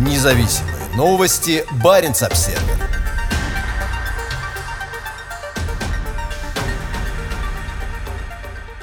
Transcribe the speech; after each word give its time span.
Независимые 0.00 0.76
новости. 0.96 1.62
Барин 1.84 2.12
обсерва 2.12 2.58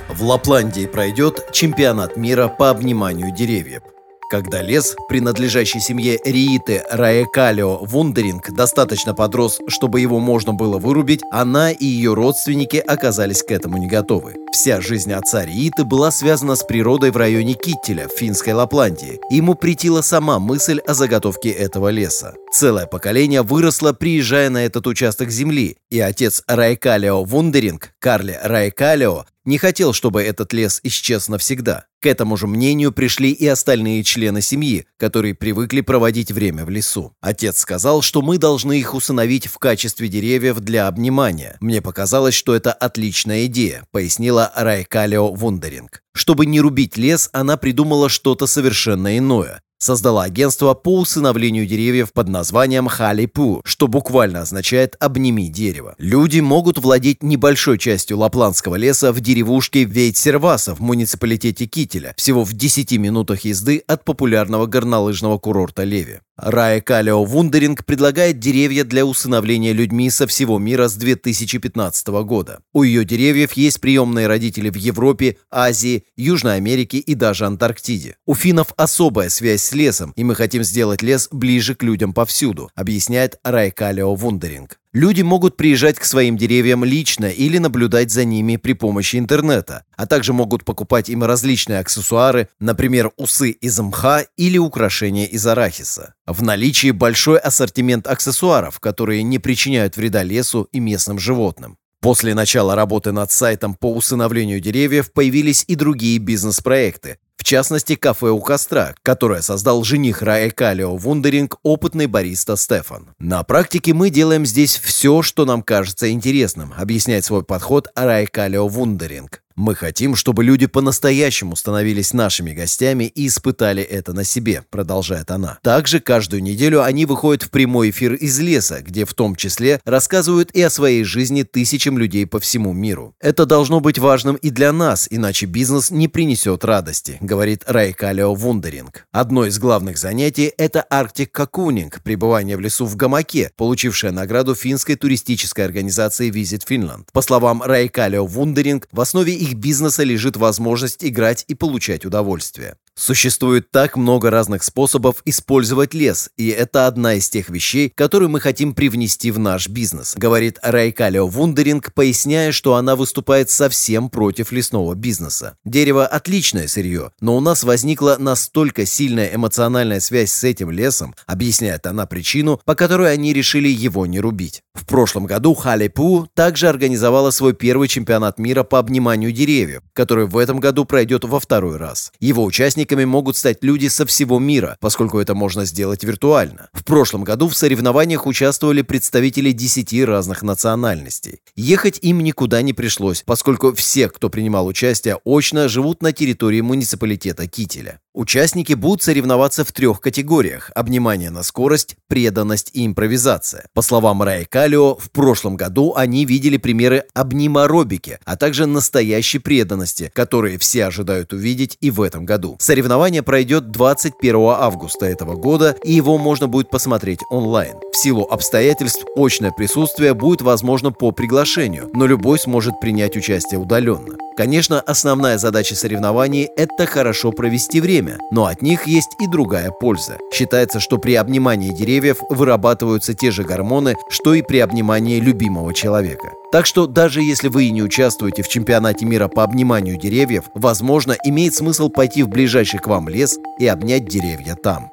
В 0.10 0.22
Лапландии 0.22 0.86
пройдет 0.86 1.52
чемпионат 1.52 2.18
мира 2.18 2.48
по 2.48 2.70
обниманию 2.70 3.34
деревьев. 3.34 3.82
Когда 4.30 4.62
лес, 4.62 4.96
принадлежащий 5.10 5.80
семье 5.80 6.20
Рииты 6.24 6.84
Раекалио 6.92 7.78
Вундеринг, 7.78 8.52
достаточно 8.52 9.16
подрос, 9.16 9.60
чтобы 9.68 10.02
его 10.02 10.20
можно 10.20 10.54
было 10.54 10.78
вырубить, 10.78 11.22
она 11.32 11.72
и 11.72 11.86
ее 11.86 12.14
родственники 12.14 12.78
оказались 12.78 13.42
к 13.42 13.50
этому 13.50 13.78
не 13.78 13.88
готовы. 13.88 14.36
Вся 14.52 14.82
жизнь 14.82 15.12
отца 15.14 15.46
Рииты 15.46 15.84
была 15.84 16.10
связана 16.10 16.56
с 16.56 16.64
природой 16.64 17.12
в 17.12 17.18
районе 17.18 17.54
Киттеля 17.54 18.08
в 18.08 18.18
финской 18.18 18.54
Лапландии. 18.54 19.20
Ему 19.30 19.56
притила 19.56 20.02
сама 20.02 20.40
мысль 20.40 20.80
о 20.80 20.94
заготовке 20.94 21.50
этого 21.50 21.90
леса. 21.90 22.34
Целое 22.52 22.88
поколение 22.88 23.42
выросло, 23.42 23.94
приезжая 23.94 24.50
на 24.50 24.66
этот 24.66 24.88
участок 24.88 25.30
земли, 25.30 25.78
и 25.90 26.00
отец 26.00 26.44
Раекалио 26.48 27.24
Вундеринг, 27.24 27.92
Карле 28.00 28.40
Раекалио, 28.42 29.26
не 29.48 29.58
хотел, 29.58 29.94
чтобы 29.94 30.24
этот 30.24 30.52
лес 30.52 30.82
исчез 30.84 31.30
навсегда. 31.30 31.86
К 32.02 32.08
этому 32.08 32.36
же 32.36 32.48
мнению 32.48 32.92
пришли 32.92 33.32
и 33.32 33.48
остальные 33.48 34.04
члены 34.04 34.42
семьи, 34.42 34.86
которые 34.98 35.34
привыкли 35.36 35.80
проводить 35.80 36.34
время 36.34 36.66
в 36.66 36.70
лесу. 36.70 37.14
Отец 37.22 37.60
сказал, 37.60 38.02
что 38.02 38.22
мы 38.22 38.38
должны 38.38 38.78
их 38.78 38.94
усыновить 38.94 39.48
в 39.48 39.58
качестве 39.58 40.10
деревьев 40.10 40.60
для 40.60 40.88
обнимания. 40.88 41.56
Мне 41.62 41.82
показалось, 41.82 42.36
что 42.36 42.54
это 42.54 42.74
отличная 42.74 43.46
идея, 43.46 43.86
пояснила 43.92 44.47
Райкалио 44.56 45.32
Вундеринг. 45.34 46.02
Чтобы 46.14 46.46
не 46.46 46.62
рубить 46.62 46.98
лес, 46.98 47.30
она 47.34 47.58
придумала 47.58 48.10
что-то 48.10 48.48
совершенно 48.48 49.18
иное 49.18 49.62
создала 49.80 50.24
агентство 50.24 50.74
по 50.74 51.00
усыновлению 51.00 51.66
деревьев 51.66 52.14
под 52.14 52.28
названием 52.30 52.88
Халипу, 52.88 53.62
что 53.64 53.88
буквально 53.88 54.42
означает 54.42 54.96
«обними 55.00 55.50
дерево». 55.50 55.96
Люди 55.98 56.40
могут 56.40 56.78
владеть 56.78 57.24
небольшой 57.24 57.78
частью 57.78 58.18
лапландского 58.18 58.76
леса 58.76 59.12
в 59.12 59.20
деревушке 59.20 59.84
Вейтсерваса 59.84 60.76
в 60.76 60.80
муниципалитете 60.80 61.66
Кителя, 61.66 62.14
всего 62.18 62.44
в 62.44 62.54
10 62.54 62.94
минутах 62.98 63.42
езды 63.42 63.84
от 63.88 64.04
популярного 64.04 64.66
горнолыжного 64.66 65.38
курорта 65.38 65.84
Леви. 65.84 66.20
Рая 66.38 66.82
Калио 66.82 67.24
Вундеринг 67.24 67.84
предлагает 67.84 68.38
деревья 68.38 68.84
для 68.84 69.08
усыновления 69.08 69.74
людьми 69.74 70.12
со 70.12 70.28
всего 70.28 70.60
мира 70.60 70.88
с 70.88 70.94
2015 70.94 72.08
года. 72.08 72.60
У 72.74 72.84
ее 72.84 73.06
деревьев 73.06 73.54
есть 73.54 73.82
приемные 73.82 74.28
родители 74.28 74.70
в 74.70 74.76
Европе, 74.76 75.38
Азии, 75.50 76.04
Южной 76.16 76.58
Америке 76.58 77.00
и 77.00 77.16
даже 77.16 77.48
Антарктиде. 77.48 78.18
У 78.28 78.36
финнов 78.36 78.68
особая 78.78 79.30
связь 79.30 79.64
с 79.64 79.74
лесом, 79.74 80.14
и 80.16 80.24
мы 80.24 80.36
хотим 80.36 80.64
сделать 80.64 81.02
лес 81.02 81.28
ближе 81.32 81.74
к 81.74 81.82
людям 81.82 82.14
повсюду, 82.14 82.70
объясняет 82.76 83.40
Рай 83.44 83.72
Калио 83.72 84.14
Вундеринг. 84.14 84.80
Люди 84.98 85.22
могут 85.22 85.58
приезжать 85.58 86.00
к 86.00 86.06
своим 86.06 86.38
деревьям 86.38 86.84
лично 86.84 87.28
или 87.28 87.60
наблюдать 87.60 88.10
за 88.10 88.26
ними 88.26 88.56
при 88.56 88.74
помощи 88.74 89.18
интернета, 89.18 89.84
а 89.96 90.08
также 90.08 90.34
могут 90.34 90.66
покупать 90.66 91.08
им 91.08 91.24
различные 91.24 91.82
аксессуары, 91.82 92.50
например, 92.60 93.12
усы 93.16 93.52
из 93.52 93.80
мха 93.80 94.26
или 94.38 94.58
украшения 94.58 95.28
из 95.28 95.46
арахиса. 95.46 96.16
В 96.26 96.42
наличии 96.42 96.90
большой 96.90 97.38
ассортимент 97.38 98.08
аксессуаров, 98.08 98.80
которые 98.80 99.22
не 99.22 99.38
причиняют 99.38 99.98
вреда 99.98 100.24
лесу 100.24 100.68
и 100.72 100.80
местным 100.80 101.20
животным. 101.20 101.78
После 102.02 102.34
начала 102.34 102.74
работы 102.74 103.12
над 103.12 103.32
сайтом 103.32 103.76
по 103.76 103.94
усыновлению 103.94 104.60
деревьев 104.60 105.14
появились 105.14 105.64
и 105.68 105.76
другие 105.76 106.18
бизнес-проекты, 106.18 107.20
частности, 107.48 107.96
кафе 107.96 108.30
у 108.30 108.42
костра, 108.42 108.94
которое 109.04 109.42
создал 109.42 109.84
жених 109.84 110.22
Раэ 110.22 110.52
Калио 110.52 110.96
Вундеринг, 110.96 111.58
опытный 111.64 112.08
бариста 112.08 112.58
Стефан. 112.58 113.16
На 113.20 113.44
практике 113.44 113.94
мы 113.94 114.10
делаем 114.10 114.46
здесь 114.46 114.76
все, 114.76 115.22
что 115.22 115.46
нам 115.46 115.64
кажется 115.64 116.12
интересным, 116.12 116.74
объясняет 116.78 117.24
свой 117.24 117.44
подход 117.44 117.88
Раэ 117.96 118.28
Калио 118.28 118.68
Вундеринг. 118.68 119.42
Мы 119.58 119.74
хотим, 119.74 120.16
чтобы 120.16 120.44
люди 120.44 120.68
по-настоящему 120.68 121.56
становились 121.56 122.14
нашими 122.14 122.52
гостями 122.52 123.06
и 123.06 123.26
испытали 123.26 123.82
это 123.82 124.14
на 124.14 124.24
себе, 124.24 124.64
продолжает 124.70 125.32
она. 125.32 125.58
Также 125.64 126.00
каждую 126.00 126.44
неделю 126.44 126.84
они 126.84 127.08
выходят 127.08 127.42
в 127.42 127.50
прямой 127.50 127.90
эфир 127.90 128.14
из 128.14 128.40
леса, 128.40 128.84
где 128.84 129.04
в 129.04 129.16
том 129.16 129.36
числе 129.36 129.82
рассказывают 129.84 130.52
и 130.52 130.62
о 130.62 130.70
своей 130.70 131.04
жизни 131.04 131.42
тысячам 131.42 131.98
людей 131.98 132.28
по 132.28 132.40
всему 132.40 132.72
миру. 132.72 133.16
Это 133.20 133.48
должно 133.48 133.80
быть 133.80 133.98
важным 133.98 134.36
и 134.36 134.52
для 134.52 134.72
нас, 134.72 135.08
иначе 135.10 135.48
бизнес 135.48 135.90
не 135.90 136.08
принесет 136.08 136.64
радости, 136.64 137.18
говорит 137.20 137.64
Райкалио 137.66 138.36
Вундеринг. 138.36 139.08
Одно 139.12 139.48
из 139.48 139.58
главных 139.58 139.98
занятий– 139.98 140.54
это 140.60 140.84
Арктик 140.84 141.32
Кокунинг, 141.32 142.04
пребывание 142.04 142.58
в 142.58 142.60
лесу 142.60 142.86
в 142.86 142.96
гамаке, 142.96 143.50
получившее 143.58 144.12
награду 144.12 144.54
финской 144.54 144.96
туристической 144.98 145.66
организации 145.66 146.30
Visit 146.30 146.62
Finland. 146.70 147.08
По 147.12 147.24
словам 147.24 147.64
Райкалио 147.64 148.28
Вундеринг, 148.28 148.88
в 148.92 149.02
основе 149.02 149.47
их 149.48 149.56
бизнеса 149.56 150.04
лежит 150.04 150.38
возможность 150.38 151.04
играть 151.04 151.46
и 151.48 151.56
получать 151.56 152.06
удовольствие. 152.06 152.76
Существует 153.00 153.70
так 153.70 153.96
много 153.96 154.32
разных 154.32 154.64
способов 154.64 155.22
использовать 155.24 155.94
лес, 155.94 156.32
и 156.36 156.48
это 156.48 156.88
одна 156.88 157.14
из 157.14 157.30
тех 157.30 157.48
вещей, 157.48 157.92
которые 157.94 158.28
мы 158.28 158.40
хотим 158.40 158.74
привнести 158.74 159.30
в 159.30 159.38
наш 159.38 159.70
бизнес, 159.70 160.16
говорит 160.16 160.58
Райкалио 160.64 161.28
Вундеринг, 161.28 161.94
поясняя, 161.94 162.52
что 162.52 162.74
она 162.74 162.96
выступает 162.96 163.52
совсем 163.52 164.10
против 164.10 164.52
лесного 164.52 164.96
бизнеса. 164.96 165.58
Дерево– 165.64 166.08
отличное 166.08 166.68
сырье, 166.68 167.12
но 167.22 167.38
у 167.38 167.40
нас 167.40 167.64
возникла 167.64 168.16
настолько 168.18 168.88
сильная 168.88 169.30
эмоциональная 169.32 170.00
связь 170.00 170.32
с 170.32 170.44
этим 170.44 170.72
лесом, 170.72 171.14
объясняет 171.28 171.86
она 171.86 172.08
причину, 172.08 172.60
по 172.66 172.74
которой 172.74 173.14
они 173.14 173.32
решили 173.32 173.70
его 173.70 174.08
не 174.08 174.20
рубить. 174.20 174.64
В 174.74 174.88
прошлом 174.88 175.28
году 175.28 175.54
Халепу 175.54 176.28
также 176.34 176.68
организовала 176.68 177.30
свой 177.30 177.54
первый 177.54 177.88
чемпионат 177.90 178.40
мира 178.40 178.64
по 178.64 178.80
обниманию 178.80 179.32
деревьев, 179.32 179.84
который 179.94 180.26
в 180.26 180.38
этом 180.38 180.60
году 180.60 180.86
пройдет 180.86 181.26
во 181.26 181.40
второй 181.40 181.78
раз. 181.78 182.12
Его 182.20 182.44
участники 182.44 182.87
участниками 182.88 183.06
могут 183.06 183.38
стать 183.38 183.64
люди 183.64 183.90
со 183.90 184.06
всего 184.06 184.40
мира, 184.40 184.78
поскольку 184.80 185.20
это 185.20 185.36
можно 185.36 185.66
сделать 185.66 186.04
виртуально. 186.04 186.70
В 186.74 186.84
прошлом 186.84 187.24
году 187.24 187.48
в 187.48 187.56
соревнованиях 187.56 188.26
участвовали 188.26 188.82
представители 188.82 189.52
10 189.52 190.06
разных 190.06 190.44
национальностей. 190.44 191.40
Ехать 191.56 192.00
им 192.02 192.20
никуда 192.20 192.62
не 192.62 192.74
пришлось, 192.74 193.24
поскольку 193.26 193.74
все, 193.74 194.10
кто 194.10 194.30
принимал 194.30 194.68
участие 194.68 195.18
очно, 195.26 195.68
живут 195.68 196.02
на 196.02 196.12
территории 196.12 196.62
муниципалитета 196.62 197.48
Кителя. 197.48 198.00
Участники 198.18 198.74
будут 198.74 199.04
соревноваться 199.04 199.64
в 199.64 199.72
трех 199.72 200.02
категориях– 200.02 200.72
обнимание 200.76 201.30
на 201.30 201.44
скорость, 201.44 201.98
преданность 202.08 202.72
и 202.74 202.84
импровизация. 202.84 203.66
По 203.76 203.84
словам 203.84 204.24
Раи 204.24 204.44
Калио, 204.44 204.96
в 204.96 205.12
прошлом 205.12 205.56
году 205.56 205.94
они 205.96 206.26
видели 206.26 206.58
примеры 206.58 207.04
обниморобики, 207.14 208.18
а 208.26 208.36
также 208.36 208.66
настоящей 208.66 209.38
преданности, 209.38 210.12
которые 210.16 210.58
все 210.58 210.86
ожидают 210.86 211.32
увидеть 211.32 211.78
и 211.80 211.92
в 211.92 212.02
этом 212.02 212.26
году. 212.26 212.58
Соревнование 212.60 213.22
пройдет 213.22 213.70
21 213.70 214.36
августа 214.48 215.06
этого 215.06 215.36
года, 215.36 215.76
и 215.84 215.94
его 215.94 216.18
можно 216.18 216.48
будет 216.48 216.72
посмотреть 216.72 217.20
онлайн. 217.30 217.76
В 217.94 217.98
силу 217.98 218.24
обстоятельств 218.24 219.06
очное 219.16 219.52
присутствие 219.52 220.16
будет 220.16 220.42
возможно 220.42 220.92
по 220.92 221.12
приглашению, 221.12 221.92
но 221.94 222.08
любой 222.08 222.40
сможет 222.40 222.80
принять 222.80 223.16
участие 223.16 223.60
удаленно. 223.60 224.18
Конечно, 224.38 224.80
основная 224.80 225.40
задача 225.40 225.74
соревнований– 225.74 226.48
это 226.56 226.86
хорошо 226.86 227.32
провести 227.32 227.82
время, 227.82 228.20
но 228.30 228.46
от 228.46 228.62
них 228.62 228.86
есть 228.86 229.10
и 229.20 229.26
другая 229.26 229.72
польза. 229.72 230.20
Считается, 230.32 230.80
что 230.80 231.00
при 231.00 231.16
обнимании 231.16 231.74
деревьев 231.74 232.18
вырабатываются 232.30 233.16
те 233.16 233.32
же 233.32 233.44
гормоны, 233.44 233.96
что 234.10 234.36
и 234.36 234.44
при 234.44 234.60
обнимании 234.60 235.20
любимого 235.20 235.74
человека. 235.74 236.34
Так 236.52 236.68
что 236.68 236.86
даже 236.86 237.24
если 237.24 237.48
вы 237.48 237.66
и 237.66 237.72
не 237.72 237.82
участвуете 237.82 238.44
в 238.44 238.48
чемпионате 238.48 239.06
мира 239.06 239.28
по 239.28 239.44
обниманию 239.44 239.98
деревьев, 239.98 240.44
возможно, 240.54 241.16
имеет 241.24 241.56
смысл 241.56 241.90
пойти 241.90 242.22
в 242.22 242.30
ближайший 242.30 242.80
к 242.80 242.86
вам 242.86 243.10
лес 243.10 243.40
и 243.58 243.66
обнять 243.66 244.06
деревья 244.06 244.54
там. 244.54 244.92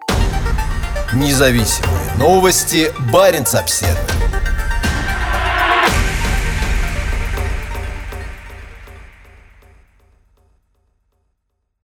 Независимые 1.13 2.15
новости. 2.19 2.91
Барин 3.13 3.45
обседный. 3.53 4.44